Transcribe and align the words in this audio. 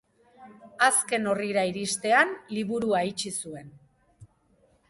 Azken 0.85 1.29
orrira 1.33 1.67
iristean, 1.73 2.33
liburua 2.57 3.05
itxi 3.13 3.37
zuen. 3.45 3.73